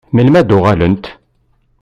[0.13, 1.05] Melmi ad d-uɣalent?